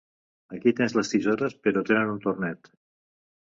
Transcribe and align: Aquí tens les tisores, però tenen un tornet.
Aquí 0.55 0.71
tens 0.79 0.95
les 0.99 1.11
tisores, 1.15 1.55
però 1.67 1.85
tenen 1.91 2.15
un 2.15 2.19
tornet. 2.25 2.73